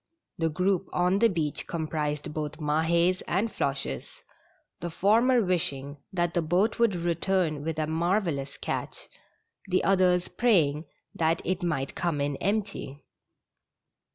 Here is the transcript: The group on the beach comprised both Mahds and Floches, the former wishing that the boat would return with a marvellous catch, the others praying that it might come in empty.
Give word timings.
The 0.39 0.49
group 0.49 0.87
on 0.91 1.19
the 1.19 1.27
beach 1.29 1.67
comprised 1.67 2.33
both 2.33 2.59
Mahds 2.59 3.21
and 3.27 3.51
Floches, 3.53 4.23
the 4.79 4.89
former 4.89 5.43
wishing 5.45 5.97
that 6.11 6.33
the 6.33 6.41
boat 6.41 6.79
would 6.79 6.95
return 6.95 7.63
with 7.63 7.77
a 7.77 7.85
marvellous 7.85 8.57
catch, 8.57 9.07
the 9.67 9.83
others 9.83 10.27
praying 10.27 10.85
that 11.13 11.39
it 11.45 11.61
might 11.61 11.93
come 11.93 12.19
in 12.19 12.35
empty. 12.37 13.03